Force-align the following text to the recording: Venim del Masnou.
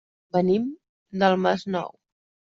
Venim 0.37 0.65
del 1.25 1.37
Masnou. 1.45 1.95